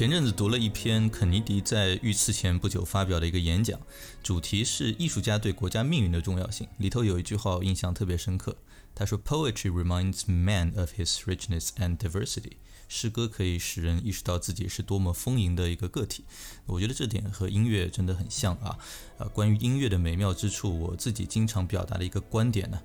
[0.00, 3.78] 前阵子读了一篇肯尼迪在遇刺前不久发表的一个演讲，
[4.22, 6.66] 主题是艺术家对国家命运的重要性。
[6.78, 8.56] 里头有一句话印象特别深刻，
[8.94, 12.52] 他说：“Poetry reminds man of his richness and diversity。”
[12.88, 16.24] 诗歌可以使人意识到自己是多么丰盈的一个个体。
[16.64, 18.78] 我觉得这点和音乐真的很像啊。
[19.18, 22.80] 呃，关于音乐的美妙之处，我自己经常表达的一个观点呢。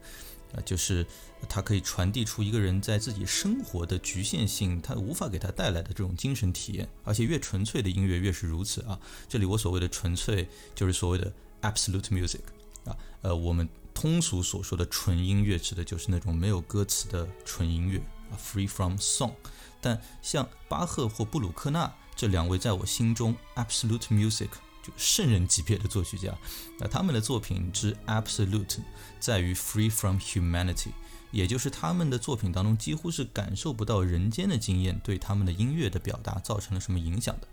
[0.63, 1.05] 就是
[1.49, 8.99] 它可以传递出一个人在自己生活的局限性，它无法给他带来的这种精神体验，而且越纯粹的音乐越是如此啊。
[9.27, 11.31] 这里我所谓的纯粹，就是所谓的
[11.61, 12.41] absolute music
[12.85, 19.33] 啊，呃，我们通俗所说的纯音乐，指的就是那种没有歌词的纯音乐啊，free from song。
[19.81, 24.49] 但像巴赫或布鲁克纳这两位，在我心中 absolute music。
[24.85, 26.37] 就圣人级别的作曲家，
[26.77, 28.77] 那他们的作品之 absolute
[29.19, 30.89] 在于 free from humanity，
[31.31, 37.47] 也就是他们的作品当中几乎是感受不到人间的经验对他们的音乐的表达造成了什么影响的。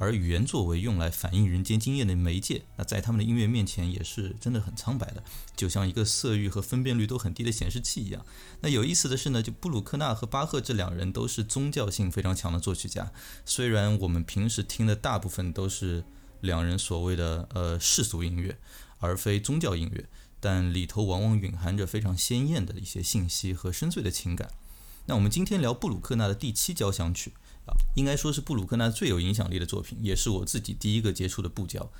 [0.00, 5.22] 而语言作为用来反映人间经验的媒介，那在他们的音乐面前也是真的很苍白的，
[5.56, 8.24] 就像一个色域和分辨率都很低的显示器一样。
[8.60, 13.12] 那有意思的是呢，就布鲁克纳和巴赫这两人都是宗教性非常强的作曲家，
[13.44, 16.04] 虽然我们平时听的大部分都是。
[16.40, 18.58] 两人所谓的呃世俗音乐，
[18.98, 20.08] 而非宗教音乐，
[20.40, 24.50] 但里头往往蕴含着非常鲜艳的一些信息和深邃的情感。
[25.06, 27.32] 那我们今天聊布鲁克纳的第七交响曲
[27.66, 31.90] 啊，应该说是布鲁克纳最有影响力的作品，也是我自己第一个接触的布交。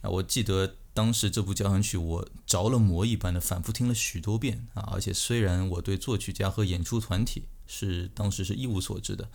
[0.00, 9.28] 啊，我记得当时这部交响曲我着了魔一般的反复听了许多遍啊，而且虽然我对作曲家和演出团体是当时是一无所知的，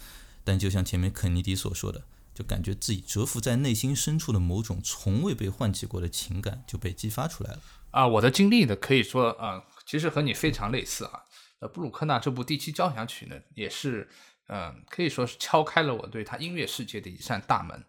[0.43, 2.03] 但就像前面肯尼迪所说的。
[2.41, 7.59] 就感觉自己蛰伏在内心深处的某种从未被唤起过的情感就被激发出来了
[7.91, 8.07] 啊！
[8.07, 11.25] 我的经历呢，可以说啊，其实和你非常类似啊。
[11.59, 14.09] 呃，布鲁克纳这部第七交响曲呢，也是
[14.47, 17.85] 嗯，可以说是敲开了我对他音乐世界的一扇大门。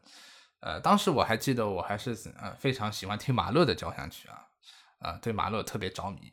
[0.60, 4.44] 呃，当时我还记得，我还是呃非常喜欢听马勒的交响曲啊，
[4.98, 6.30] 啊，对马勒特别着迷。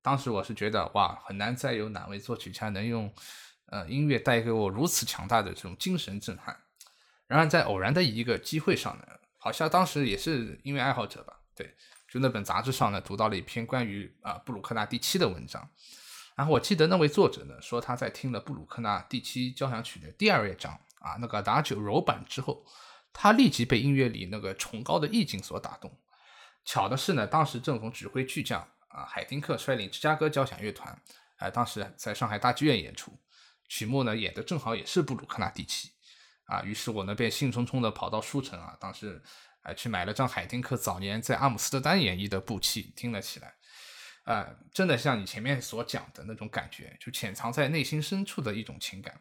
[0.00, 3.12] 当时我是觉得哇，很难再有哪位作曲家能用
[3.66, 6.56] 呃音乐带给我如此强大的这种精神震撼。
[7.30, 9.06] 然而，在偶然的一个机会上呢，
[9.38, 11.76] 好像当时也是音乐爱好者吧，对，
[12.08, 15.70] 就那本杂志上呢，读到了一篇关于啊布鲁克纳第七的文章。
[16.34, 22.66] 然后我记得那位作者呢说，他在听了布鲁克纳第七交响曲的第二乐章啊那个打九柔版之后，
[23.12, 25.96] 他立即被音乐里那个崇高的意境所打动。
[26.64, 31.00] 巧的是呢，当时正逢指挥巨匠啊海丁克率领芝加哥交响乐团，
[31.36, 33.16] 哎，当时在上海大剧院演出，
[33.68, 35.92] 曲目呢演的正好也是布鲁克纳第七。
[36.50, 39.22] 啊，于是我呢便兴冲冲地跑到书城啊，当时
[39.62, 43.54] 哎去买了张海丁克早年在阿姆斯特丹演绎的布器，听了起来。
[44.24, 49.20] 啊，真的像你前面所讲的那种感觉，就潜藏在内心深处的一种情感。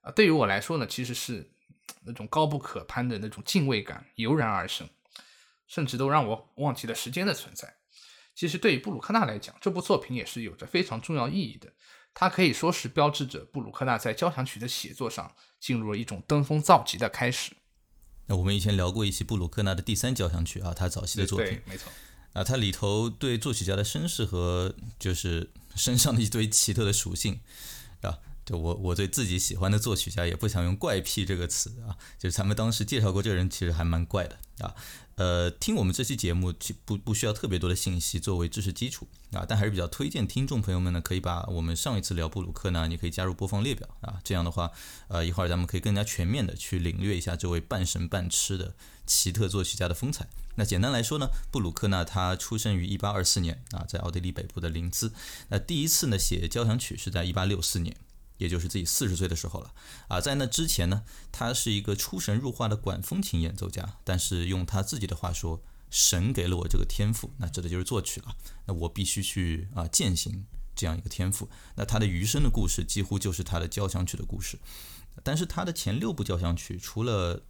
[0.00, 1.52] 啊，对于我来说呢，其实是
[2.04, 4.88] 那种高不可攀的那种敬畏感油然而生，
[5.66, 7.76] 甚至都让我忘记了时间的存在。
[8.34, 11.72] 其实对于布鲁克纳来讲，这部作品也是有着非常重要意义的。
[12.14, 17.52] 它可以说是标志着布鲁克纳在交响曲的写作上进入了一种登峰造极的开始。
[18.26, 21.90] 那我们以前聊过一期布鲁克纳的第三交响曲啊，他早期的作品，没错。
[22.32, 27.40] 啊，它里头对作曲家的身世和就是身上的一堆奇特的属性
[28.00, 34.74] 啊，就我我对自己喜欢的作曲家也不想用怪癖这个词啊，就是咱们当时介绍过这个人，其实还蛮怪的啊。
[35.16, 36.52] 呃，听我们这期节目，
[36.84, 44.70] 不不需要特别多的信息作为知识基础啊，但还是比较推荐听众朋友们呢，可以把我们上一次聊布鲁克呢，你可以加入播放列表啊，这样的话，
[45.08, 48.74] 呃，一会儿咱们可以更加全面的去领略一下这位半神半痴的
[49.06, 50.28] 奇特作曲家的风采。
[50.56, 55.12] 那简单来说呢，布鲁克呢他出生于1824年啊，在奥地利北部的林兹。
[55.48, 57.96] 那第一次呢写交响曲是在1864年
[58.38, 59.74] 也就是自己四十岁的时候了。
[60.08, 68.34] 啊，在那之前呢，他是一个出神入化的管风琴演奏家，但是用他自己的话说，神给了我这个天赋，那指的就是作曲了。
[68.66, 71.48] 那我必须去啊践行这样一个天赋。
[71.76, 74.58] 那他的余生的故事几乎就是他的交响曲的故事。
[75.22, 77.42] 但是他的前六部交响曲，除了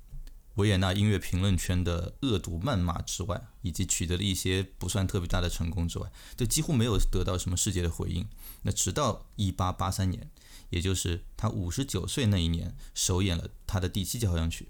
[0.56, 8.28] 维也纳音乐评论圈的恶毒谩骂之外，以及取得了一些不算特别大的成功之外，就几乎没有得到什么世界的回应。
[8.62, 10.28] 那直到一八八三年，
[10.72, 14.68] 也就是他五十九岁那一年，首演了他的第七交响曲，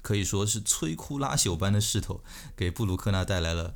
[0.00, 2.22] 可以说是摧枯拉朽般的势头，
[2.56, 3.74] 给布鲁克纳带来了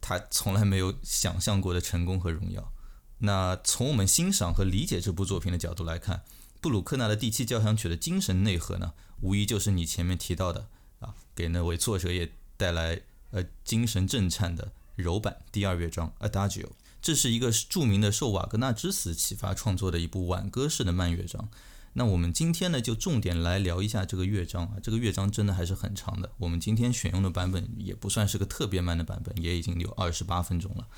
[0.00, 2.72] 他从来没有想象过的成功和荣耀。
[3.18, 6.24] 那从我们欣赏和理解这部作品的角度来看，
[6.60, 10.66] 布鲁克纳的第七交响曲的精神内核呢，无疑就是你前面提到的
[10.98, 16.70] 啊，给那位作者也带来呃精神震颤的柔板第二乐章 Adagio。
[17.06, 21.48] 这是一个著名的受瓦格纳之死启发创作的一部挽歌式的慢乐章。
[21.92, 24.72] 那我们今天呢，就重点来聊一下这个乐章啊。
[24.82, 30.88] 这个乐章真的还是很长的，我们今天选用的版本也不算是个特别慢的版本，也已经有二十八分钟了。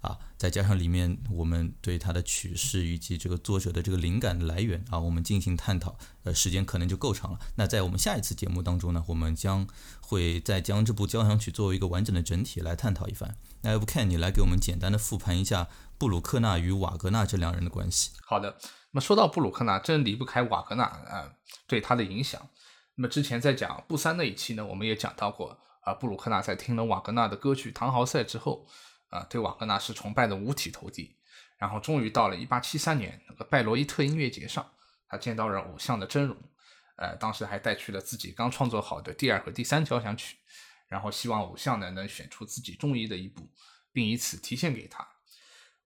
[0.00, 7.38] 啊，再加上里面我们对它的曲式以及这个作者的这个灵感的来源啊，我们进行探讨，呃，时间可能就够长了。
[7.56, 9.68] 那在我们下一次节目当中呢，我们将
[10.00, 13.36] 会再将这部交响曲作为一个完整的整体来探讨一番。
[13.60, 15.68] 那要不看你来给我们简单的复盘一下
[15.98, 18.12] 布鲁克纳与瓦格纳这两人的关系？
[18.24, 18.56] 好的，
[18.92, 21.32] 那么说到布鲁克纳，真离不开瓦格纳啊，
[21.66, 22.40] 对他的影响。
[22.94, 28.66] 那么之前在讲布三那一期呢，我们也讲到过啊，布鲁克纳在听了瓦格纳的歌曲《唐豪赛》之后。
[29.10, 31.16] 啊，对瓦格纳是崇拜的五体投地，
[31.58, 34.64] 然后终于到了一八七三年那个拜罗伊特音乐节上，
[35.08, 36.36] 他见到了偶像的真容，
[36.96, 40.36] 呃，当时还带去了自己刚创作好的第二和第三交响曲，
[40.86, 43.50] 然后希望偶像呢能选出自己中意的一部，
[43.92, 45.06] 并以此提献给他。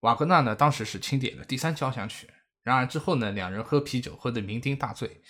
[0.01, 2.29] 瓦格纳呢当时是钦点了第三交响曲，
[2.63, 5.23] 然而之后呢两人喝啤酒喝得酩酊大醉，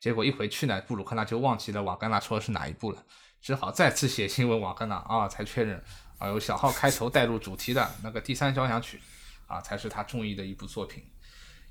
[0.00, 3.04] 结果一回去呢布鲁克纳就忘记了瓦格纳说的是哪一部了，
[3.42, 5.84] 只好再次写信问瓦格纳啊，才确认。
[6.22, 9.00] 啊，有小号开头带入主题的那个第三交响曲，
[9.48, 11.04] 啊，才是他中意的一部作品。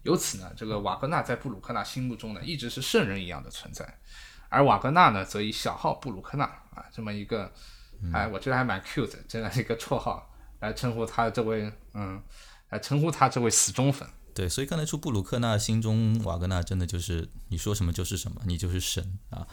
[0.04, 3.98] 由此呢，这个瓦格纳在布鲁克纳心目中呢，一直是圣人一样的存在。
[4.50, 7.50] 而瓦格纳呢，则以小号布鲁克纳啊这么一个，
[8.12, 12.22] 哎，我觉得还蛮 cute 的这样一个绰号来称呼他这位，嗯，
[12.72, 14.06] 来称呼他这位死忠粉。
[14.34, 19.48] 对，所以看得出布鲁克纳心中瓦格纳真的就是你说什么就是什么，你就是神啊。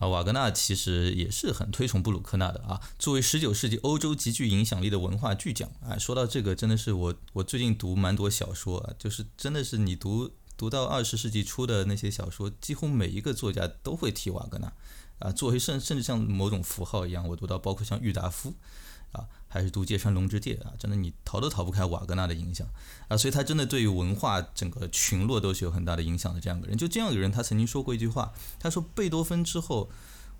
[0.00, 2.80] 啊，瓦格纳其实也是很推崇布鲁克纳的啊。
[2.98, 14.72] 作为十九世纪欧洲极具影响力的文化巨匠啊，说到这个，真的是我我最近读蛮多小说啊，就是真的是你读读到二十世纪初的那些小说，几乎每一个作家都会提瓦格纳
[15.18, 17.28] 啊，作为甚甚至像某种符号一样。
[17.28, 18.54] 我读到包括像郁达夫。
[19.12, 22.66] 啊，还是读芥川龙之介啊，真的你逃都逃不开瓦格纳的影响
[23.08, 26.40] 啊，所以他真的对于文化整个群落都是有很大的影响的。
[26.40, 29.90] 这样一个人，就这样一个人，他曾经说过一句话，他说贝多芬之后，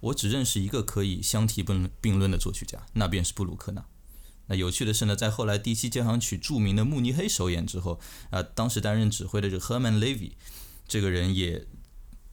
[0.01, 3.85] 我只认识一个可以相提并并论的作曲家，那便是布鲁克纳。
[4.47, 8.01] 那有趣的是呢，在后来第七交响曲著名的慕尼黑首演之后
[8.31, 10.33] 啊，当时担任指挥的这个 Herman Levy
[10.87, 11.67] 这个人也。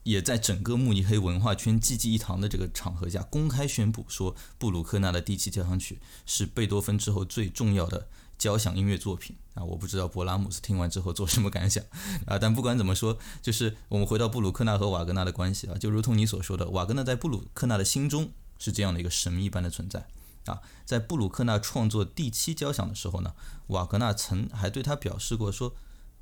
[0.07, 9.65] 也在整个慕尼黑文化圈济济一堂的这个场合下，公开宣布说，布鲁克纳的第七交响曲是贝多芬之后最重要的交响音乐作品啊！
[9.65, 11.83] 我不知道勃拉姆斯听完之后做什么感想
[12.25, 12.39] 啊！
[12.39, 20.07] 但不管怎么说，就是我们回到布鲁克纳和瓦格纳的关系啊，就如同你所说的，瓦格纳在布鲁克纳的心中是这样的一个神秘般的存在
[20.45, 20.61] 啊！
[20.85, 23.33] 在布鲁克纳创作第七交响的时候呢，
[23.67, 25.75] 瓦格纳曾还对他表示过说。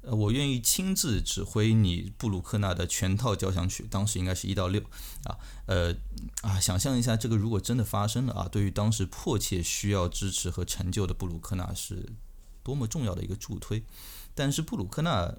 [0.05, 4.79] 呃，我愿意亲自指挥你布鲁克纳的全套交响曲，当时应该是一到六，
[5.23, 5.95] 啊，呃，
[6.43, 12.13] 啊，想象一下，这个如果真的发生了啊，对于当时迫切需要支持和成就的布鲁克纳是
[12.61, 13.83] 多么重要的一个助推。
[14.35, 15.33] 但是布鲁克纳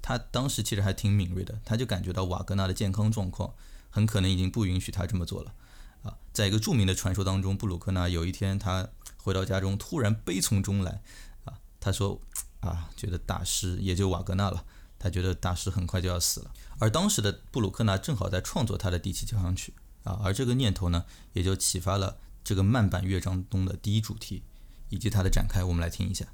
[0.00, 3.54] 他当时其实还挺敏锐的，他就感觉到瓦格纳的健康状况
[3.90, 5.54] 很可能已经不允许他这么做了，
[6.02, 8.88] 啊，在一个著名的传说当中，布鲁克纳有一天他
[9.18, 11.00] 回到家中，突然悲从中来，
[11.44, 12.20] 啊，他说。
[12.62, 14.64] 啊，觉得大师也就瓦格纳了，
[14.98, 24.42] 他觉得大师很快就要死了，而当时的布鲁克纳正好在创作他的第七交响曲啊，而这个念头呢，也就启发了这个慢板乐章中的第一主题
[24.88, 26.26] 以及它的展开，我们来听一下。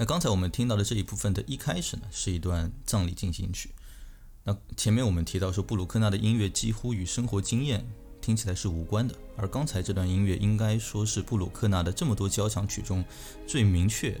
[0.00, 3.68] 那刚才我们听到的这一部分的一开始呢，是一段葬礼进行曲。
[4.44, 7.86] 那前面我们提到说，布鲁克纳的音乐几乎与生活经验
[8.18, 13.04] 听起来是无关的，而刚才这段音乐应该说是布鲁克纳的这么多交响曲中
[13.46, 14.18] 最明确，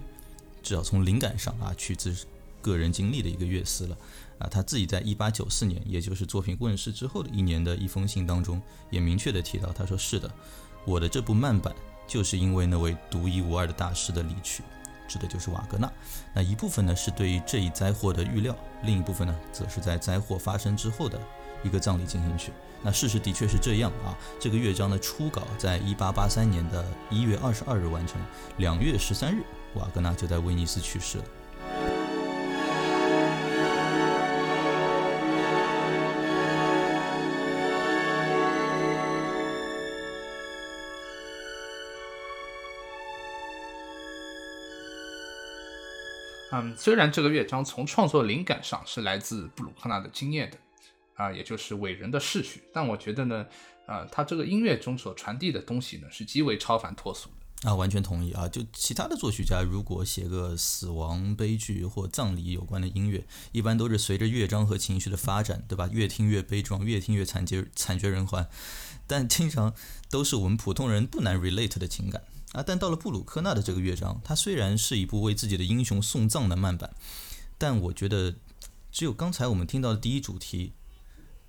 [0.62, 2.14] 至少从灵感上啊，取自
[2.60, 3.96] 个人经历的一个乐思了。
[4.38, 8.60] 啊，他自己在一八九四年，也就是作品问世之后的一年的一封信当中，
[8.90, 10.30] 也明确的提到，他说：“是的，
[10.84, 11.74] 我的这部慢板
[12.06, 14.62] 就是因为那位独一无二的大师的离去。”
[15.10, 15.90] 指的就是瓦格纳。
[16.32, 21.20] 那一部分呢是对于这一灾祸的预料，另一部分呢则是在灾祸发生之后的
[21.64, 22.52] 一个葬礼进行曲。
[22.80, 24.16] 那事实的确是这样啊。
[24.38, 28.20] 这个乐章的初稿在一八八三年的一月二十二日完成，
[28.58, 29.42] 两月十三日，
[29.74, 31.24] 瓦格纳就在威尼斯去世了。
[46.52, 50.58] 嗯，虽然这个乐章从创作灵感上是来自布鲁克纳的经验的，
[51.14, 53.46] 啊，也就是伟人的逝去，但我觉得呢，
[53.86, 57.68] 啊，他这个音乐中所传递的东西呢，是极为超凡脱俗的。
[57.68, 58.48] 啊，完全同意啊！
[58.48, 65.86] 就其他的作曲家，如果写个死亡悲剧或葬礼有关的音乐，一般都是随着乐章和情绪的发展，对吧？
[65.92, 68.48] 越听越悲壮，越听越惨绝惨绝人寰，
[69.06, 69.74] 但经常
[70.08, 72.22] 都是我们普通人不难 relate 的情感。
[72.52, 76.94] 啊，但到了布鲁克纳的这个乐章，它虽然是一部为自己的英雄送葬的慢板，
[77.56, 78.34] 但我觉得
[78.90, 80.72] 只有刚才我们听到的第一主题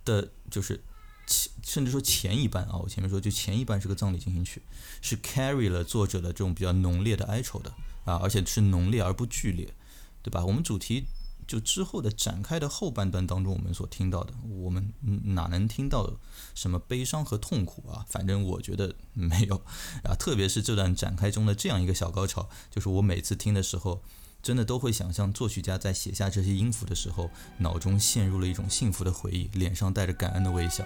[0.05, 0.83] 的，就是
[1.25, 4.61] 前甚至说前一半啊，我前面说就前一半是个葬礼进行曲，
[5.01, 7.71] 是 carry 了作者的这种比较浓烈的哀愁的
[8.05, 9.73] 啊，而且是浓烈而不剧烈，
[10.21, 10.45] 对吧？
[10.45, 11.07] 我们主题。
[11.51, 14.93] 就之后的展开的后半段当中，我们所听到的，我们
[15.35, 16.09] 哪能听到
[16.55, 18.05] 什么悲伤和痛苦啊？
[18.07, 19.57] 反正我觉得没有
[20.05, 20.15] 啊。
[20.17, 24.01] 特别是这段展开中的这样一个小高潮，就是我每次听的时候，
[24.41, 30.85] 真的都会想象作曲家在写下这些音符的时候，脑中陷入了一种幸福的回忆，脸上带着感恩的微笑。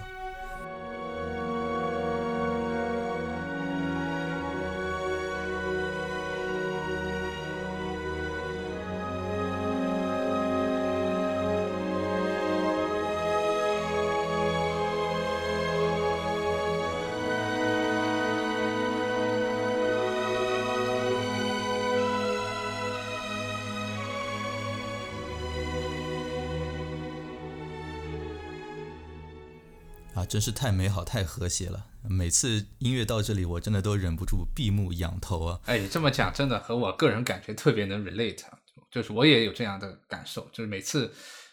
[30.36, 31.86] 真是太美好、太和谐了！
[32.02, 35.58] 每次音乐到这里，我真的都忍不住闭目仰头啊！
[35.64, 38.42] 哎，你这么讲，真的和我个人感觉特别能 relate，
[38.90, 41.10] 就是我也有这样的感受，就是每次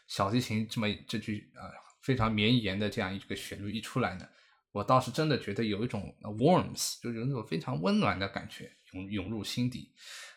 [0.10, 1.72] 小提琴这么这句啊
[2.02, 4.26] 非常绵延的这样一个旋律一出来呢，
[4.74, 9.94] 我倒是真的觉得有一种 warmth，就是有那种非常温暖的感觉涌涌入心底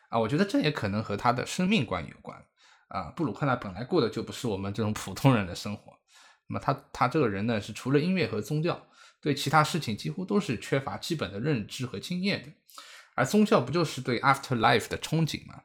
[0.08, 0.20] 啊！
[0.20, 2.40] 我觉得这也可能和他的生命观有关
[2.86, 3.10] 啊。
[3.10, 5.95] 布鲁克纳本来过的就不是我们这种普通人的生活。
[6.48, 8.86] 那么他他这个人呢，是除了音乐和宗教，
[9.20, 12.48] 对其他事情几乎都是缺乏基本的认知和经验的。
[13.14, 15.62] 而宗教不就是对 after life 的憧憬吗？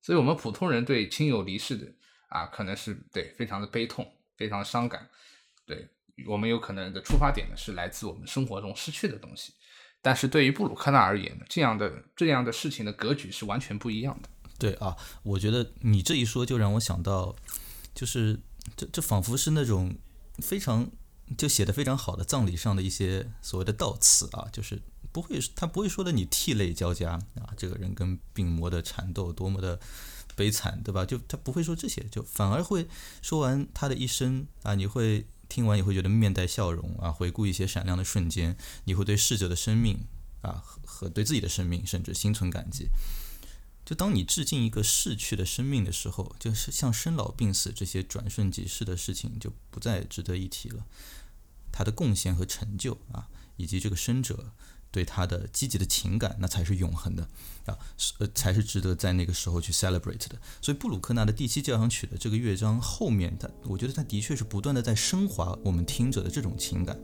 [0.00, 1.86] 所以，我们普通人对亲友离世的
[2.28, 5.08] 啊，可能是对非常的悲痛，非常伤感。
[5.66, 5.88] 对
[6.26, 9.52] 我们有可能的出发点呢，是来自我们生活中失去的东西。
[10.00, 14.28] 但是对于布鲁克纳而言呢，这样的这样的事情的格局是完全不一样的。
[14.58, 17.36] 对啊，我觉得你这一说就让我想到，
[17.94, 18.40] 就是
[18.76, 19.94] 这这仿佛是那种。
[20.38, 20.90] 非常
[21.36, 24.80] 就写的非常好的葬礼上的一些所谓的悼词啊，就是
[25.12, 29.78] 不会他不会说的你涕泪交加啊，这个人跟病魔的缠斗多么的
[30.34, 31.04] 悲惨，对吧？
[31.04, 32.88] 就他不会说这些，就反而会
[33.20, 40.06] 说完他的一生啊，你会听完也会觉得面带笑容啊，回顾一些闪亮的瞬间，你会对逝者的生命
[40.40, 42.88] 啊和对自己的生命甚至心存感激。
[43.84, 50.86] 就当你致敬一个逝去的生命的时候，就是像生老病死这些转瞬即逝的事情就不再值得一提了。
[51.72, 54.52] 他的贡献和成就啊，以及这个生者
[54.90, 57.28] 对他的积极的情感，那才是永恒的
[57.64, 57.78] 啊，
[58.18, 60.38] 呃，才是值得在那个时候去 celebrate 的。
[60.60, 66.98] 所以布鲁克纳的第七交响曲的这个乐章后面，他我觉得他的确是不断的在升华我们听者的这种情感。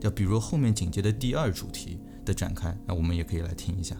[0.00, 3.96] 要比如后面紧接的第二主题的展开，那我们也可以来听一下。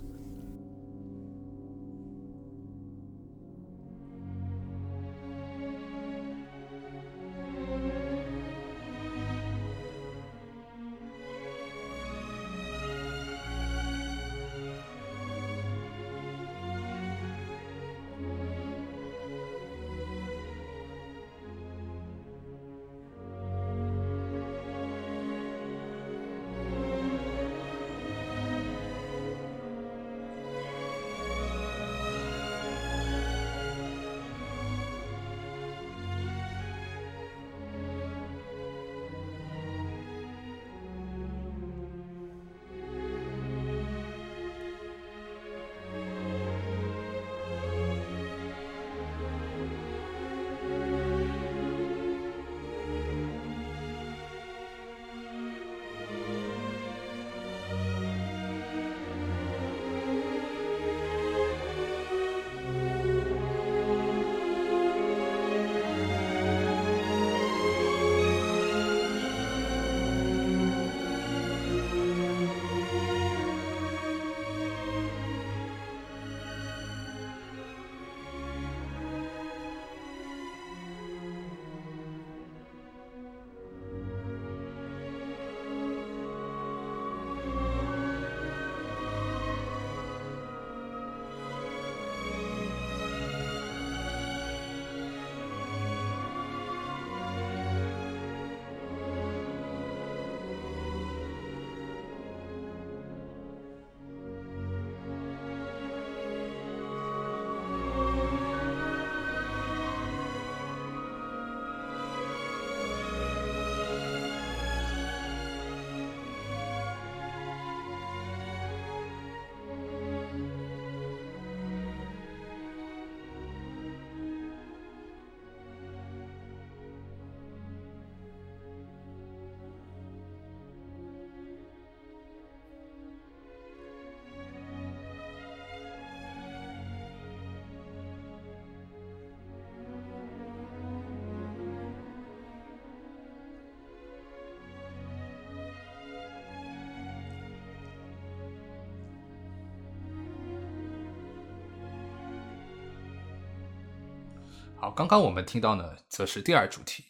[154.83, 157.05] 好，刚刚我们听到呢，则是第二主题，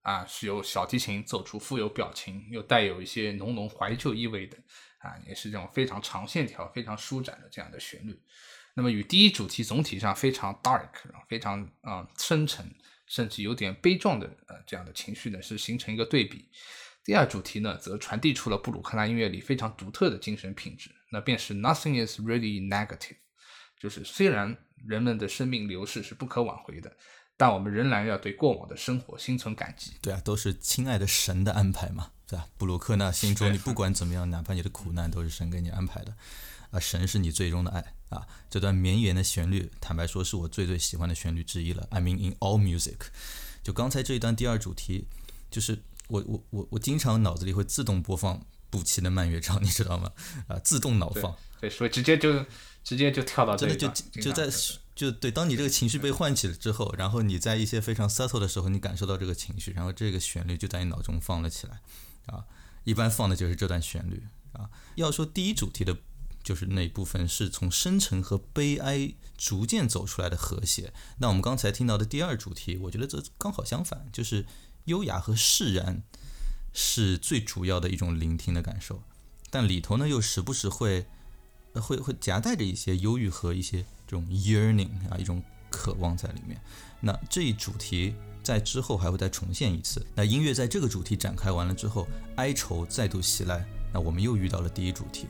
[0.00, 4.58] 啊，是由小提琴奏出富有表情又带有一些浓浓怀旧意味的，
[4.98, 8.20] 啊，也是这种非常长线条、非常舒展的这样的旋律。
[8.74, 10.88] 那么与第一主题总体上非常 dark、
[11.28, 12.68] 非常啊深沉，
[13.06, 16.50] 甚至有点悲壮的呃这样的情绪呢，是形成一个对比。
[17.04, 23.18] 第二主题呢，则传递出了布鲁克纳音乐里非常独特的精神品质，那便是 Nothing is really negative，
[23.78, 26.96] 就是虽然人们的生命流逝是不可挽回的，
[27.36, 29.92] 但我们仍然要对过往的生活心存感激。
[30.00, 32.46] 对啊，都是亲爱的神的安排嘛，对吧？
[32.56, 36.14] 布鲁克纳心中，你不管怎么样，哪怕你的苦难都是神给你安排的，
[36.70, 38.26] 啊，神是你最终的爱啊！
[38.50, 41.86] 这段绵延的旋律，坦白说是我最最喜欢的旋律之一了。
[41.90, 42.98] I mean in all music，
[43.62, 45.06] 就刚才这一段第二主题，
[45.50, 45.82] 就是。
[46.08, 50.12] 我我我我经常脑子里会自动播放布奇的慢乐章，你知道吗？
[50.46, 52.44] 啊，自动脑放，对，所以直接就
[52.84, 53.88] 直接就跳到真的就
[54.20, 54.50] 就在
[54.94, 61.80] 就对，当你这个情绪被唤起了之后，然后你在一些非常 subtle 的时候，你感受到这个情绪，然后这个旋律就在你脑中放了起来，
[62.26, 62.44] 啊，
[62.84, 64.70] 一般放的就是这段旋律啊。
[64.96, 65.96] 要说第一主题的，
[66.42, 74.46] 就是那一部分是从深沉和悲哀逐渐走出来的和谐，那我们刚才听到的第二主题，我觉得这刚好相反，就是。
[74.86, 76.02] 优雅和释然
[76.72, 79.04] 是最主要的一种聆听的感受，
[79.48, 81.06] 但里头呢又时不时会
[81.80, 86.60] 会会夹带着一些忧郁和一些这种 yearning 啊一种渴望在里面。
[87.00, 90.04] 那这一主题在之后还会再重现一次。
[90.14, 92.06] 那音乐在这个主题展开完了之后，
[92.36, 95.26] 哀愁再度袭来，那我们又遇到了第一主题。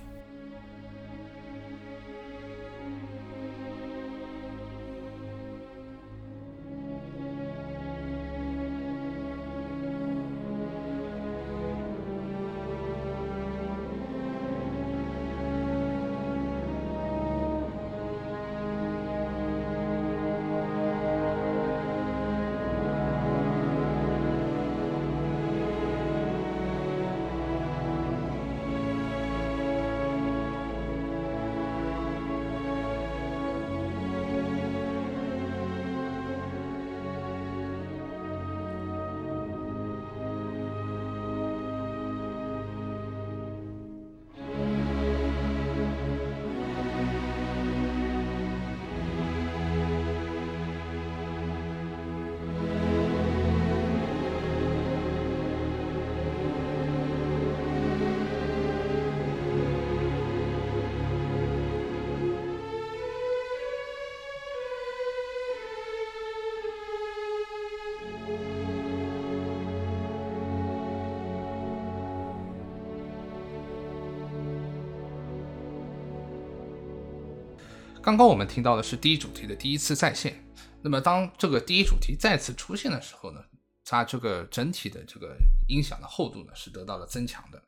[78.13, 80.45] 刚刚我们听到的是第一主题的第一次再现。
[80.83, 83.43] 那么，当这个第一主题再次出现的时候呢，
[83.87, 85.35] 它这个整体的这个
[85.67, 87.63] 音响的厚度呢是得到了增强的，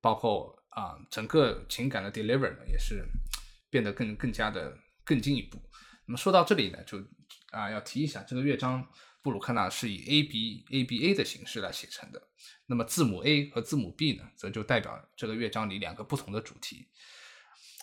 [0.00, 3.06] 包括啊整个情感的 deliver 呢也是
[3.70, 5.62] 变得更更加的更进一步。
[6.06, 6.98] 那么说到这里呢，就
[7.52, 8.84] 啊要提一下，这个乐章
[9.22, 12.20] 布鲁克纳是以 A B A B A 的形式来写成的。
[12.66, 16.88] 那么字母 A 和字母 B 呢，则就代表这个乐章里两个不同的主题。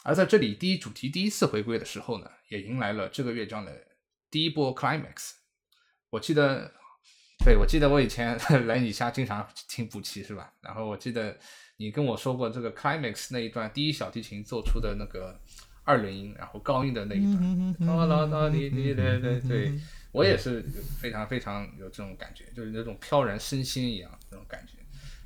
[0.03, 3.71] 而在这里，第一主题第一次回归的时候呢，也迎来了这个乐章的
[4.29, 5.33] 第一波 climax。
[6.09, 6.71] 我记得，
[7.45, 8.37] 对我记得我以前
[8.67, 10.51] 来你家经常听补齐是吧？
[10.61, 11.37] 然后我记得
[11.77, 15.39] 你跟我说过这个 climax 那一段第一小提琴做出的那个
[15.83, 19.79] 二轮音，然后高音的那一段，哦啦啦滴滴对对对，
[20.11, 20.63] 我也是
[20.99, 24.79] 非常非常有这种感觉，就是那种飘然身心一样那种感觉。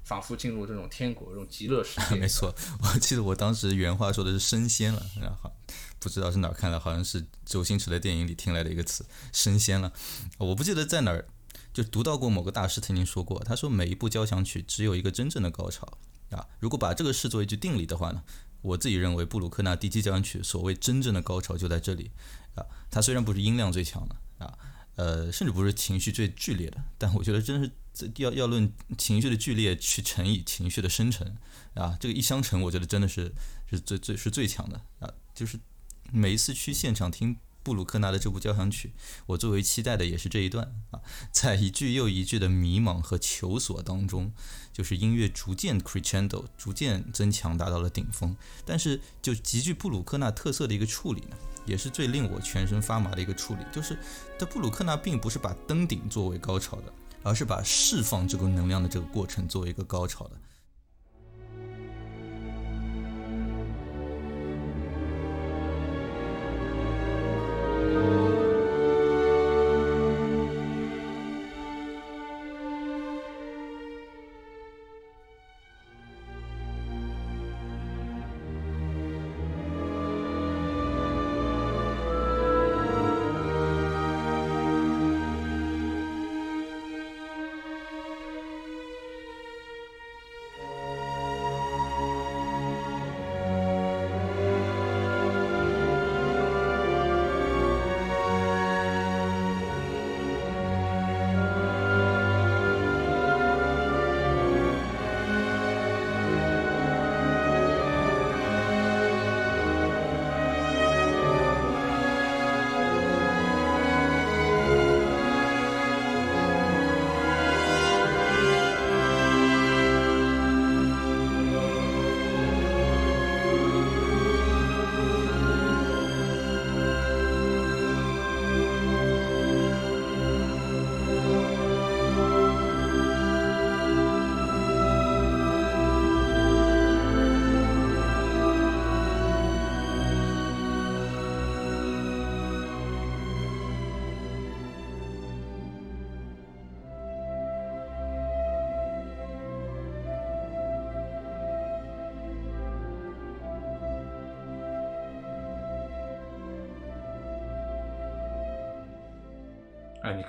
[0.06, 2.16] 仿佛进入这种天国、这种极乐世界。
[2.22, 5.52] 没错，我记得我当时原话说的是升仙了，然后
[6.00, 9.92] 不知道是哪儿看的，好像是周星驰的电影里听来的一个词，升仙了。
[10.38, 11.28] 我不记得在哪儿
[11.74, 15.98] 就读到过某个大师曾经说过，他说每一部交响曲只有一个真正的高潮
[16.30, 16.48] 啊。
[16.60, 18.24] 如果把这个视作一句定理的话呢，
[18.62, 22.12] 我自己认为布鲁克纳第七交响曲所谓真正的高潮就在这里
[22.54, 22.64] 啊。
[22.92, 24.58] 它虽然不是音量最强的啊。
[24.98, 27.70] 呃，甚至不是情绪最剧烈的，但我觉得真是
[28.18, 31.38] 要要论情绪的剧烈去乘以情绪的深沉
[31.74, 33.34] 啊，这个一相乘，我觉得真的是
[33.70, 35.14] 是最最是最强的啊。
[35.34, 35.60] 就是
[36.12, 38.94] 每一次去现场听布鲁克纳的这部交响曲，
[39.26, 44.32] 我最为期待的也是这一段啊，在一句又一句的迷茫和求索当中，
[44.72, 48.36] 就是音乐逐渐 crescendo，逐渐增强，达到了顶峰。
[48.66, 51.36] 但是就极具布鲁克纳特色的一个处理呢。
[51.66, 53.98] 也是最令我全身发麻的一个处理，就是
[54.38, 56.94] 的布鲁克纳并不是把登顶作为高潮的，
[57.26, 60.38] 而是把释放这个能量的这个过程作为一个高潮的。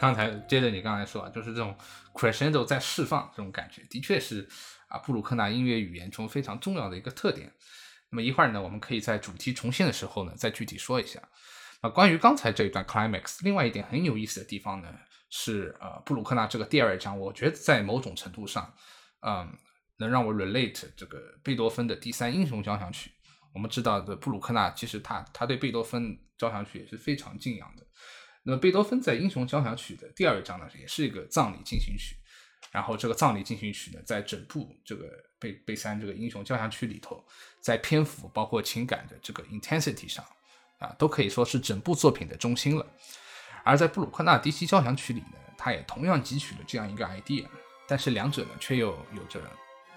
[0.01, 1.77] 刚才接着你刚才说啊，就是这种
[2.15, 4.49] crescendo 在释放这种感觉，的确是
[4.89, 7.53] 啊布鲁克纳音乐语言中非常重要的一个特点。
[8.11, 11.21] 那么一会儿呢，我们可以在主题重现的时候呢，再具体说一下。
[11.81, 14.89] 啊，关于刚才这一段 climax，另外一点很有意思的地方呢，
[15.29, 18.73] 是呃布鲁克纳这个第二章，我觉得在某种程度上，
[19.21, 19.53] 嗯，
[19.99, 23.11] 能让我 relate 这个贝多芬的第三英雄交响曲。
[23.53, 27.87] 我们知道的布鲁克纳其实他他对贝多芬交响曲也是非常敬仰的。
[28.47, 32.15] 那么贝多芬在《英雄交响曲》的第二章呢，也是一个葬礼进行曲。
[32.71, 35.05] 然后这个葬礼进行曲呢，在整部这个
[35.41, 37.25] 贝贝三这个英雄交响曲里头，
[37.61, 40.25] 在篇幅包括情感的这个 intensity 上，
[40.79, 42.87] 啊，都可以说是整部作品的中心了。
[43.65, 47.47] 而在布鲁克纳第七交响曲里呢，他也同样汲取了这样一个 idea，
[47.89, 49.41] 但是两者呢却又有着，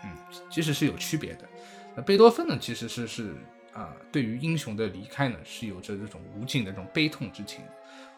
[0.04, 0.18] 嗯，
[0.50, 1.48] 其实是有区别的。
[1.96, 3.36] 那贝多芬呢，其实是是
[3.74, 7.64] 啊，对于英雄的离开呢，是有着这种无尽的这种悲痛之情。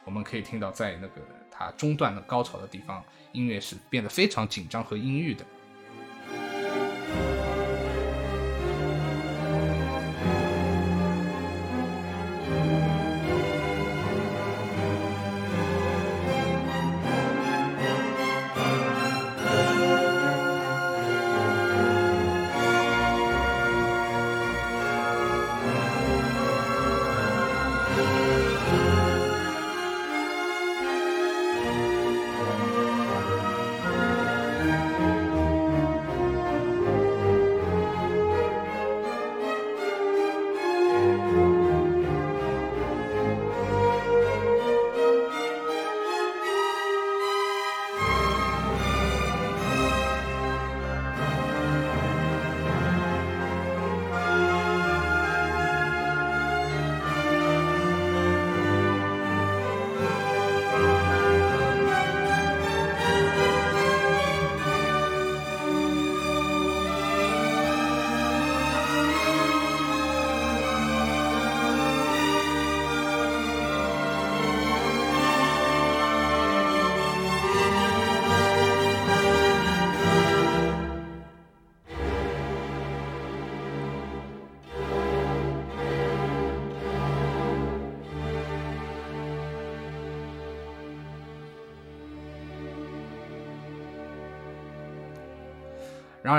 [0.03, 5.45] 我们可以听到，在那个它中断的高潮的地方，音乐是变得非常紧张和阴郁的。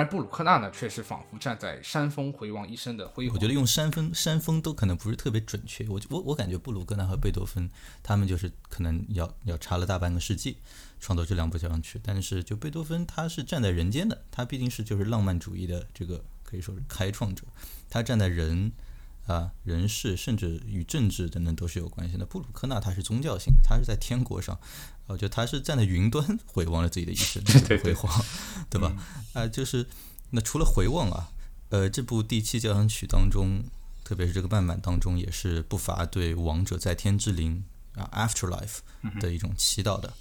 [0.03, 3.37] 然而布鲁克纳呢，却是仿佛站在山峰回望一生的辉煌。
[3.37, 5.87] 我觉得用山峰山峰都可能不是特别准确。
[5.89, 7.71] 我我我感觉布鲁克纳和贝多芬
[8.03, 10.59] 他们就是可能要要差了大半个世纪
[10.99, 12.01] 创作这两部交响曲。
[12.03, 17.45] 但是就贝多芬他是站在人间的，他毕竟是就是浪漫主义的这个可以说是开创者，
[17.89, 18.73] 他站在人
[19.27, 22.27] 啊人事甚至与政治等等都是有关系的。
[22.27, 24.59] 布鲁克纳他是宗教性的，他是在天国上。
[25.07, 27.43] 我觉得他是站在云端回望了自己的一生，
[27.83, 28.25] 辉煌，
[28.71, 28.95] 对吧？
[29.35, 29.87] 啊，就是
[30.31, 31.31] 那除了回望啊，
[31.69, 33.63] 呃，这部第七交响曲当中，
[34.05, 38.79] 特别是这个慢板当中，也是不乏对亡者在天之灵啊 （afterlife）
[39.21, 40.15] 的一种祈祷的。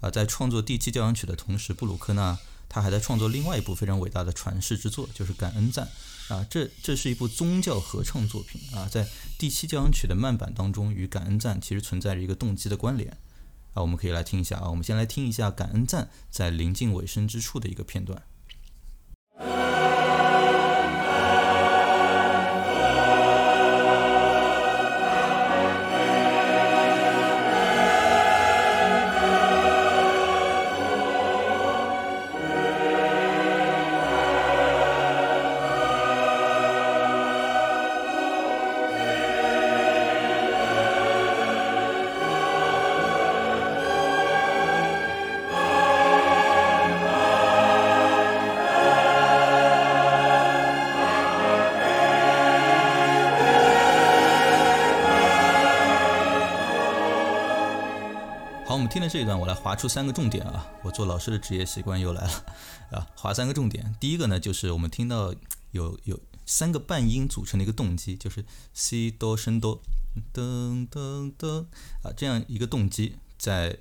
[0.00, 5.88] 啊，在创作第七交响曲的同时，布鲁克纳他还在创作另外一部非常伟大的传世之作，就是《感恩赞》
[6.34, 6.46] 啊。
[6.50, 13.16] 这这是一部宗教合唱作品啊，在第七交响曲的慢板当中，与《感恩赞》其实存在着一个动机的关联。
[13.74, 18.22] 啊，我们可以来听一下啊，我们先来听一下《感恩赞》在临近尾声之处的一个片段。
[58.98, 60.66] 听了这一段，我来划出三个重点啊！
[60.82, 62.44] 我做老师的职业习惯又来了
[62.90, 63.06] 啊！
[63.14, 63.94] 划三个重点。
[64.00, 65.32] 第一个呢，就是我们听到
[65.70, 69.80] 有有三个半音组成的一个动机，就是 C 哆升哆，
[70.34, 71.66] 噔噔噔
[72.02, 73.78] 啊，这样一个动机，在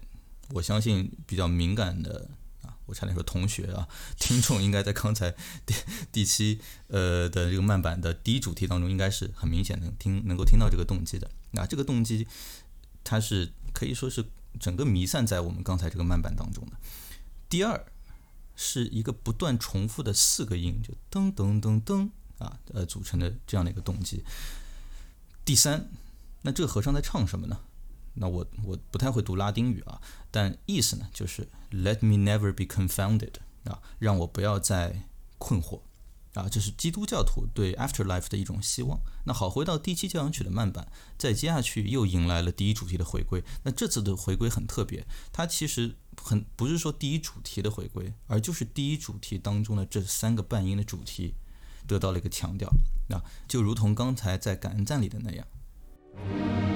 [0.52, 2.30] 我相信比较敏感的
[2.62, 3.88] 啊，我差点说同学啊，
[4.20, 5.34] 听众应该在刚才
[5.66, 5.74] 第
[6.12, 11.28] 第七呃的这个慢板的第一主题当中，应该是很明显能听能够听到这个动机的。
[11.54, 12.28] 那这个动机，
[13.04, 14.24] 它是可以说是。
[14.60, 16.74] 整个弥散在我们刚才这个慢板当中的。
[17.50, 17.86] 第二，
[18.56, 24.24] 是一个不断重复的四个音，就噔噔噔噔啊，呃，组成的这样的一个动机。
[25.46, 25.90] 第三，
[26.42, 27.60] 那这个和尚在唱什么呢？
[28.20, 35.04] 那我我不太会读拉丁语啊，但意思呢就是 Let me never be confounded 啊，让我不要再
[35.38, 35.82] 困惑
[36.38, 39.00] 啊，这是基督教徒对 afterlife 的一种希望。
[39.26, 43.44] 那好，回到第七交响曲的慢板，再接下去又迎来了第一主题的回归。
[43.64, 51.34] 那这次的回归很特别，它其实很不是说第一主题的回归，而就是第一主题当中的这三个半音的主题
[51.88, 52.70] 得到了一个强调。
[53.10, 56.67] 那就如同刚才在感恩赞里的那样。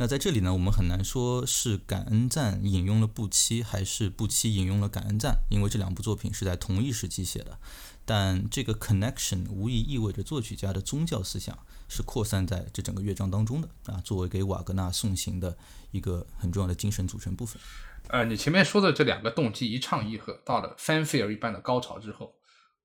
[0.00, 7.58] 那在这里呢，我们很难说是感恩赞引用了布期，还是布期引用了感恩赞，因为这两部作品是在同一时期写的。
[8.06, 15.54] 但这个 connection 无疑意味着作曲家的宗教思想是扩散在这整个乐章当中的啊，作为给瓦格纳送行的
[15.90, 17.60] 一个很重要的精神组成部分。
[18.08, 22.32] 呃，你前面说的这两个动机一唱一和，到了 fanfare 一般的高潮之后，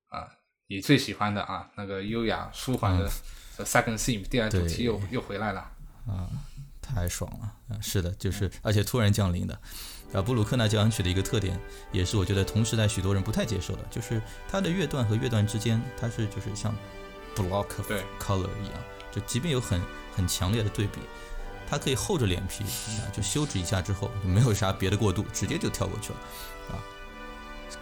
[0.08, 0.28] 啊，
[0.66, 3.10] 你最喜欢的啊那个优雅舒缓的
[3.60, 5.60] second theme 第二主题又又回来了
[6.06, 6.28] 啊。
[6.94, 7.52] 太爽了。
[7.68, 7.80] 啊！
[7.80, 9.58] 是的，就是而且突然降临的，
[10.12, 11.58] 啊，布鲁克纳交响曲的一个特点，
[11.90, 16.74] 也是我觉得同时代许多人不太接受的，就是它的乐段和乐段之间，它是就是像
[17.34, 18.74] block of color 一样，
[19.12, 19.80] 就即便有很
[20.14, 21.00] 很强烈的对比，
[21.68, 26.55] 它可以厚着脸皮啊，就休止一下之后，就没有啥别的过渡，直接就跳过去了，啊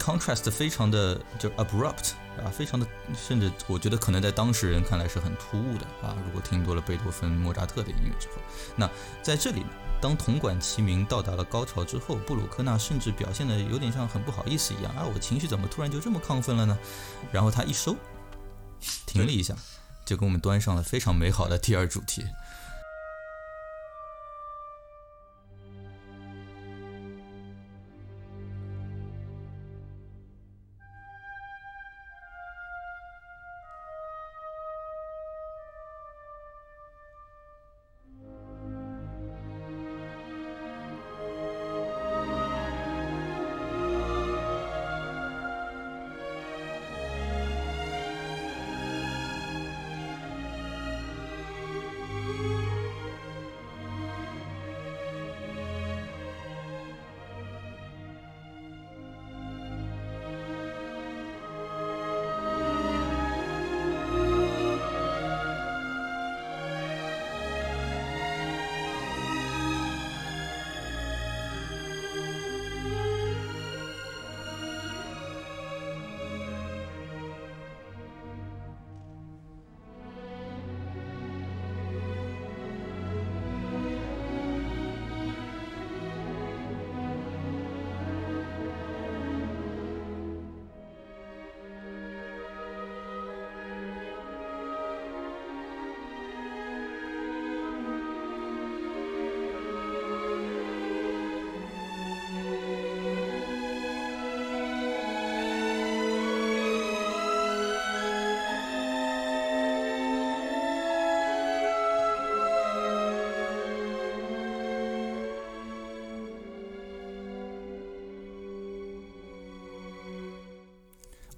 [0.05, 2.11] ，contrast 非常的就 abrupt。
[2.35, 2.85] 啊，非常的，
[3.15, 6.13] 甚至我觉得可能在当事人看来是很突兀的啊。
[6.25, 8.41] 如果听多了贝多芬、莫扎特的音乐之后，
[8.75, 8.89] 那
[9.23, 9.67] 在这里呢，
[10.01, 16.77] 当铜管齐鸣到达了高潮之后，布鲁克纳甚至表现的有点像很不好意思一样啊，我情绪怎么突然就这么亢奋了呢？
[17.31, 17.95] 然后他一收，
[19.05, 19.55] 停了一下，
[20.03, 22.25] 就给我们端上了非常美好的第二主题。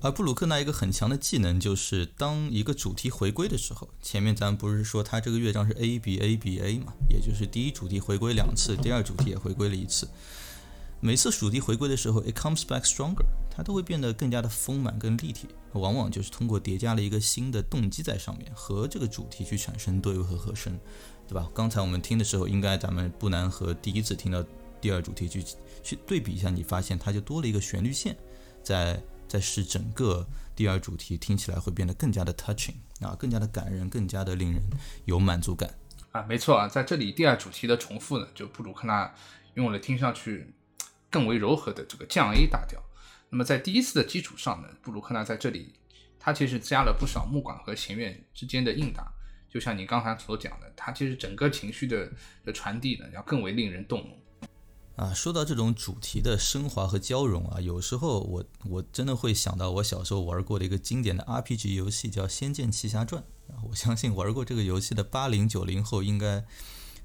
[0.07, 10.07] 而布鲁克纳一个很强的技能，就是当一个主题回归的时候，前面咱们不是说他这个乐章是 A B A B A 嘛，也就是第一主题回归两次，第二主题也回归了一次。
[11.01, 15.49] 每次主题回归的时候，it comes back stronger，它都会变得更加的丰满、更立体。
[15.73, 20.79] 往往就是通过叠加了一个新的动机在上面，和这个主题去产生对位和和声，
[21.27, 21.49] 对吧？
[21.53, 24.41] 刚才我们听的时候，应该咱们不难和第一次听到
[24.79, 25.43] 第二主题去
[25.83, 28.15] 去对比一下，你发现它就多了一个旋律线
[28.63, 29.03] 在。
[29.27, 34.61] 在使整个第二主题听起来会变得更加的 touching 啊，更加的感人，更加的令人
[35.05, 35.77] 有满足感
[36.11, 36.23] 啊。
[36.23, 39.13] 没错啊，在这里第二主题的重复呢，就布鲁克纳
[39.55, 40.53] 用了听上去
[41.09, 42.81] 更为柔和的这个降 A 大调。
[43.29, 45.73] 那么在第一次的基础上呢，布鲁克纳在这里
[46.17, 49.11] 他其实加了不少木管和弦乐之间的应答，
[49.49, 52.09] 就像你刚才所讲的，他其实整个情绪的
[52.45, 54.17] 的传递呢，要更为令人动容。
[54.97, 63.23] 啊，说到这种主题的升华和交融啊，有时候我我真的会想到我小时候玩过的一个经典的 RPG 游戏，叫《仙剑奇侠传》
[63.53, 63.61] 啊。
[63.69, 66.43] 我相信玩过这个游戏的八零九零后应该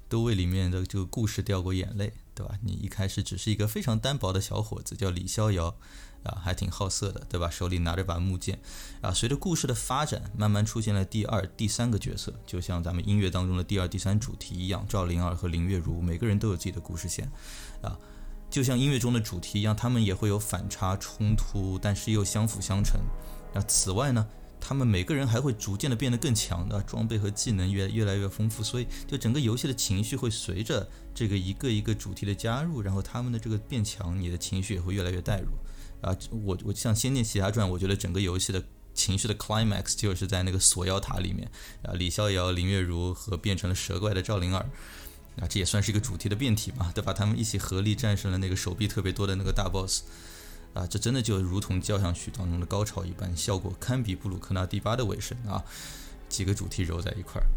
[0.09, 2.57] 都为里面的这个故事掉过眼泪，对吧？
[2.63, 5.77] 你一开始只是一个非常单薄的小伙子，叫李逍遥。
[6.23, 7.49] 啊，还挺好色的，对吧？
[7.49, 8.57] 手里拿着把木剑，
[9.01, 17.29] 啊，随着故事的发展，慢慢出现了第二、第三个角色，就像咱们音乐当中的第二、第三主题一样，赵灵儿和林月如，每个人都有自己的故事线，
[17.83, 17.99] 啊，
[18.49, 22.99] 就像音乐中的主题一样，他们也会有反差冲突，但是又相辅相成。
[23.53, 24.27] 那此外呢，
[24.59, 35.49] 他们每个人还会逐渐的变得更强，的装备和技能越越来越丰富，所以就整个游戏的情绪会随着这个一个一个主题的加入，然后他们的这个变强，你的情绪也会越来越带入。
[36.01, 38.61] 啊，我我像《仙剑奇侠传》，我觉得整个游戏的
[38.93, 41.49] 情绪的 climax 就是在那个锁妖塔里面
[41.83, 44.69] 啊，李逍遥、林月如和变成了蛇怪的赵灵儿，
[45.41, 47.11] 啊，这也算是一个主题的变体嘛，对吧？
[47.11, 50.03] 他们一起合力战胜了那个手臂特别多的那个大 boss，
[50.73, 55.63] 啊，这真的就如同交响曲当中的高潮一般，效果堪比布鲁克纳第八的尾声啊，
[56.29, 57.47] 几个主题揉在一块儿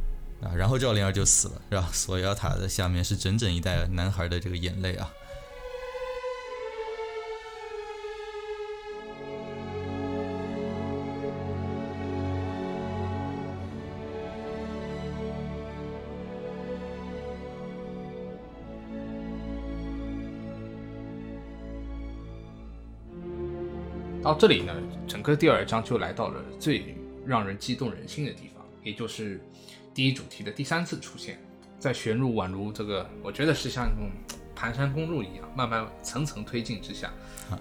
[0.47, 1.91] 啊，然后赵灵儿就死了，是吧？
[1.93, 5.11] 锁妖塔的下面是整整一代男孩的这个眼泪啊。
[24.27, 24.75] 到这里呢，
[25.07, 29.41] 整个第二章就来到了最让人激动人心的地方，也就是
[29.95, 31.39] 第一主题的第三次出现，
[31.79, 34.11] 在旋入宛如这个，我觉得是像那种
[34.53, 37.13] 盘山公路一样，慢慢层层推进之下，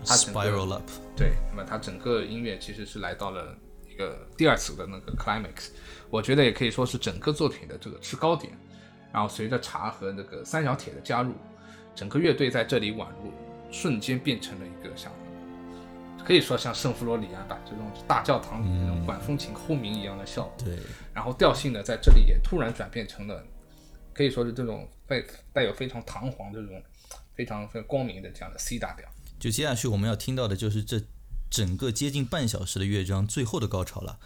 [0.04, 0.90] 它 spiral up。
[1.16, 3.56] 对，那么它整个音乐其实是来到了
[3.88, 5.70] 一个第二次的那个 climax，
[6.10, 8.52] 我觉得也可以说是整个作品的这个制高点。
[9.14, 11.32] 然后随着茶和那个三角铁的加入，
[11.94, 13.32] 整个乐队在这里宛如
[13.72, 15.12] 瞬间变成了一个像。
[16.26, 20.66] 可以说像圣弗罗里安吧，这种大教堂里那种管风琴轰鸣一样的效果。
[20.66, 20.80] 对，
[21.14, 23.46] 然后调性呢，在这里也突然转变成了，
[24.12, 25.24] 可以说是这种带
[25.54, 26.82] 带有非常堂皇这种
[27.36, 29.08] 非常非常光明的这样的 C 大调。
[29.40, 31.00] 就接下去我们要听到的就是这
[31.52, 34.18] 整个接近半小时的乐章最后的高潮了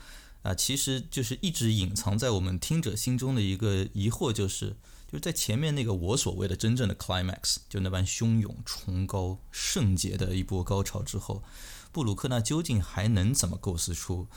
[0.44, 0.56] 啊！
[0.56, 4.78] 其实就是一直隐藏在我们听者心中的一个疑惑，就是
[5.08, 11.44] 就是在前面那个我所谓的真正的 climax，就那般汹涌、崇高、圣洁的一波高潮之后。
[11.92, 14.28] 布鲁克纳究竟还能怎么构思出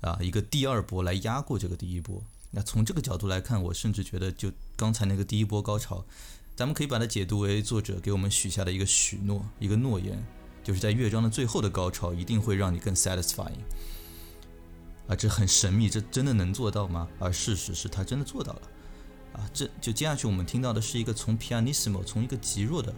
[0.00, 2.22] 啊一个第二波来压过这个第一波？
[2.50, 6.04] 那从这个角度来看，我甚至觉得，就刚才那个第一波高潮，
[6.54, 10.22] 咱们可以把它解读为作者给我们许下的一个许诺，一个诺言，
[10.62, 13.64] 就是在乐章的最后的高潮一定会让你更 satisfying。
[15.08, 17.08] 啊，这很神秘，这真的能做到吗？
[17.18, 18.62] 而事实是他真的做到了。
[19.32, 22.94] 啊，这就接下去我们听到的是一个从 pianissimo 从一个极弱的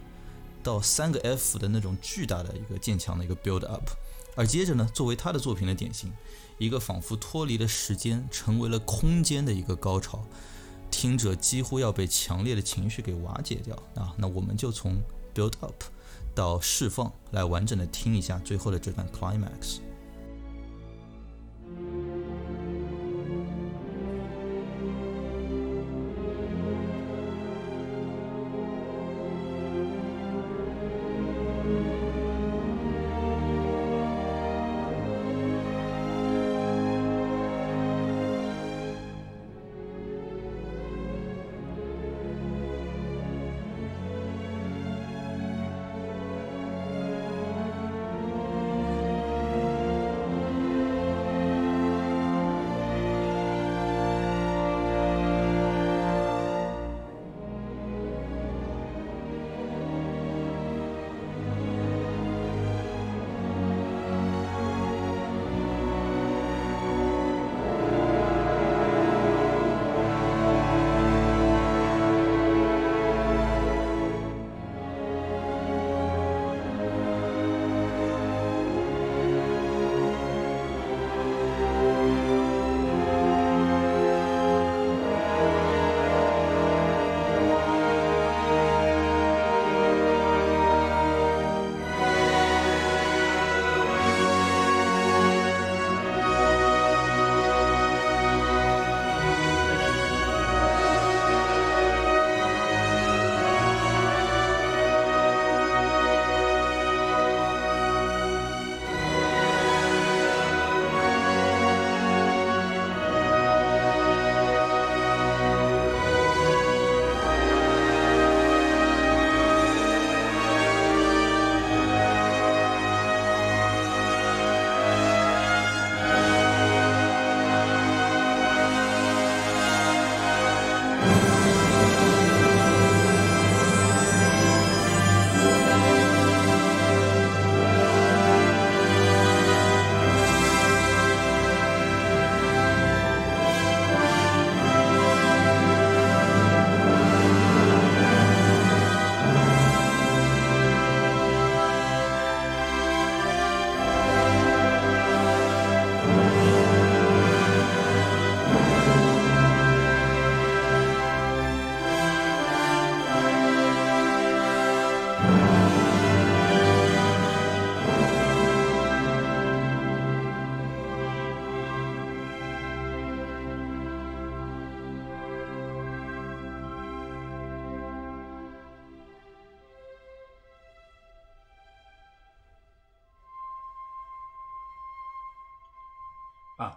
[0.61, 3.89] 到三个 F 的那种巨大的一个渐强的一个 build up。
[4.35, 6.11] 而接着呢，作为他的作品的典型，
[6.57, 10.23] 一个仿佛脱离了时间，成为了空间的一个高潮，
[10.91, 14.13] 听者几乎要被强烈的情绪给瓦解掉啊！
[14.17, 15.01] 那我们就从
[15.33, 15.83] build up
[16.33, 19.79] 到释放来完整的听一下最后的这段 climax。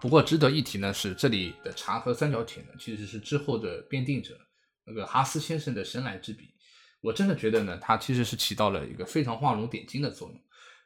[0.00, 4.38] 不过值得一提呢是，这里的茶和三角铁呢，其实是之后的编定者
[4.84, 6.54] 那个哈斯先生的神来之笔。
[7.00, 10.40] 我真的觉得呢，它其实是起到了一个非常画龙点睛的作用。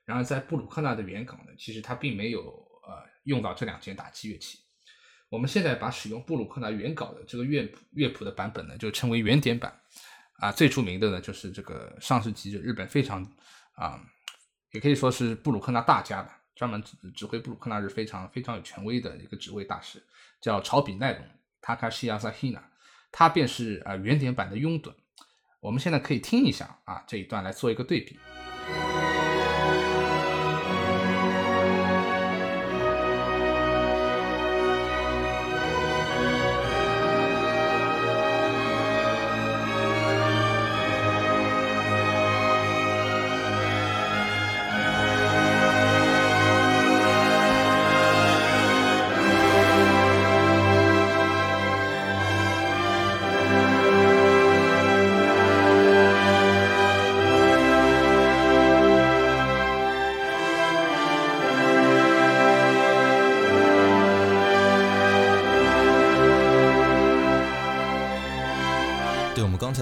[0.05, 2.41] 然而在布鲁克纳的原稿呢，其实它并没有
[2.87, 4.59] 呃用到这两件打击乐器。
[5.29, 9.75] 我们现在把使用布鲁克纳原稿的这个乐谱乐谱的版本呢，就称为原点版。
[10.39, 13.23] 啊，最著名的呢就是这个上世纪日本非常
[13.75, 14.03] 啊，
[14.73, 16.42] 也可以说是布鲁克纳大家吧。
[16.55, 20.03] 专门指指挥布鲁克纳是非常非常有权威的一个指挥大师，
[20.41, 21.27] 叫朝比奈隆
[21.61, 22.63] 塔卡西亚萨希纳
[23.11, 24.93] 他便是呃原点版的拥趸。
[25.61, 28.19] 我们现在可以听一下啊这一段来做一个对比。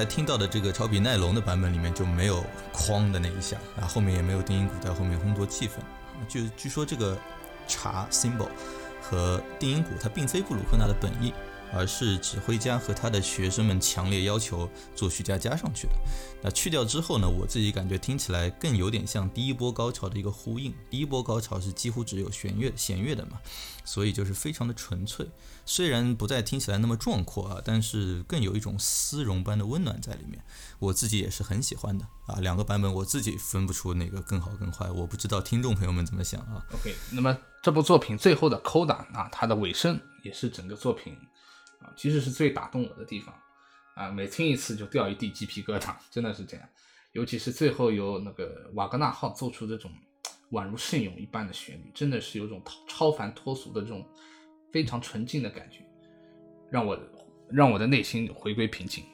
[0.01, 2.43] 在听到的这个超比奈龙的版本里面就没有
[2.73, 5.73] 哐的那一下，啊，后面也没有定音鼓在后面烘托气氛。
[6.27, 7.15] 就据说这个
[7.69, 8.49] 茶 symbol
[9.03, 11.35] 和定音鼓它并非布鲁克纳的本意。
[11.73, 15.95] 而是指挥家和他的学生们强烈要求作曲家加上去的。
[16.43, 17.29] 那去掉之后呢？
[17.29, 20.75] 我自己感觉听起来更有点像第一波高潮的一个呼应。
[20.89, 23.39] 第一波高潮是几乎只有弦乐、弦乐的嘛，
[23.85, 25.27] 所以就是非常的纯粹。
[25.67, 30.43] 虽然不再听起来那么壮阔啊，但是更有一种丝绒般的温暖在里面。
[30.79, 32.41] 我自己也是很喜欢的啊。
[32.41, 36.65] 两个版本我自己分不出哪个更好更坏，我不知道听众朋友们怎么想啊。
[36.73, 41.15] OK，那么这部作品最后的 Coda 啊，它的尾声也是整个作品。
[42.01, 43.35] 其实是最打动我的地方，
[43.95, 46.67] 啊，每听一次就掉一地鸡皮疙瘩，真的是这样。
[47.13, 49.93] 尤其是最后由那个瓦格纳号奏出这种
[50.53, 54.03] 宛如圣咏一般的旋律，真的是有种超凡脱俗的这种
[54.73, 55.85] 非常纯净的感觉，
[56.71, 56.99] 让我
[57.51, 59.05] 让我的内心回归平静。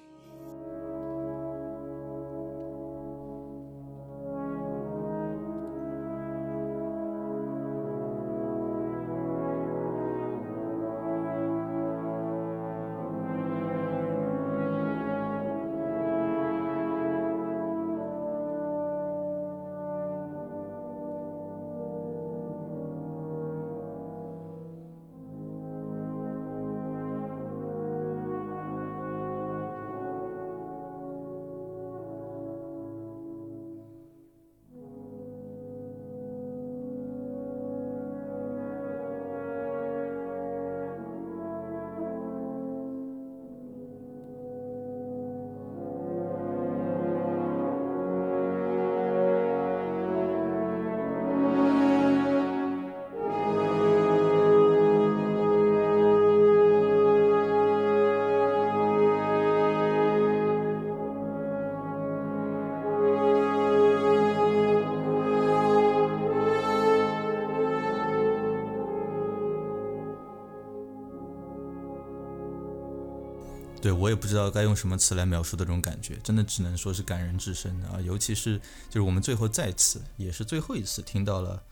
[74.27, 78.01] 不知道该用什么词来描述的这种感觉，真的只能说是感人至深啊！
[78.01, 78.59] 尤其是
[78.89, 81.63] 就是我们最后再次，也是最后一次听到了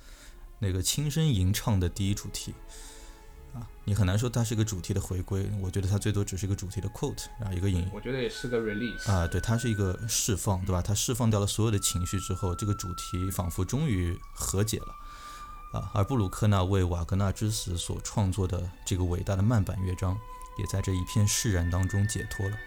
[0.60, 2.54] 那个轻声吟唱的第一主题
[3.54, 10.80] 啊，你很难说它是一个主题的回归，我觉得它最多只是一个主题的 quote，然后一个引，我觉得也是个 release 啊，对，它是一个释放，对吧？
[10.80, 14.94] 它释放掉了所有的情绪之后，这个主题仿佛终于和解了
[15.80, 15.90] 啊！
[15.92, 20.16] 而布鲁克纳为瓦格纳之死所创作的这个伟大的慢板乐章。
[20.56, 22.58] 也在这一片释然当中解脱了。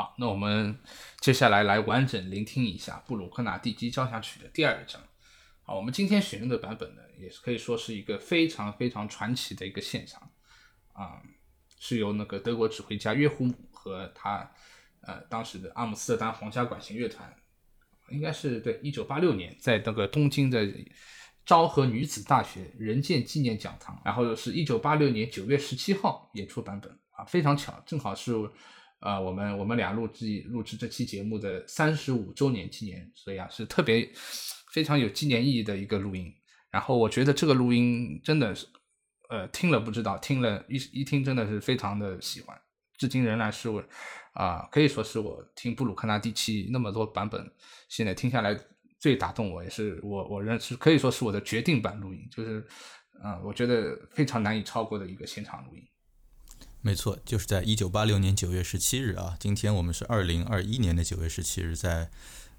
[0.00, 0.78] 好，那我们
[1.20, 4.98] 接下来来完整聆听一下布鲁克纳地基交响曲的第二章。
[5.62, 10.30] 好，我们今天选用的版本呢，也是可以说是一个非常非常传奇的一个现场
[10.94, 11.20] 啊，
[11.78, 14.50] 是由那个德国指挥家约胡姆和他
[15.02, 17.36] 呃当时的阿姆斯特丹皇家管弦乐团，
[18.08, 20.66] 应该是对一九八六年在那个东京的
[21.44, 28.32] 昭和女子大学人建纪念讲堂，然后是一九八六年九月十七号演出版本啊，非常巧，正好是。
[29.00, 34.08] 啊，我们我们俩录制录制这期节目的三十五周年纪念，所以啊是特别
[34.72, 36.32] 非常有纪念意义的一个录音。
[36.70, 38.66] 然后我觉得这个录音真的是，
[39.30, 42.56] 呃，听了不知道，听了一一听真的是非常的喜欢，
[42.98, 43.82] 至今仍然是我
[44.34, 47.50] 啊可以说是我听布鲁克纳第七那么多版本，
[47.88, 48.56] 现在听下来
[48.98, 52.64] 最打动我，也是我我认识可以说是我的决定版录音，就是
[53.22, 55.82] 啊我觉得非常难以超过的一个现场录音。
[56.82, 62.10] 没错，就是在一九八六年九月十七日啊，今天我们是二零二一年的九月十七日，在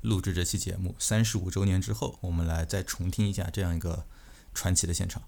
[0.01, 4.05] 录制这期节目三十五周年之后，我们来再重听一下这样一个
[4.53, 5.23] 传奇的现场。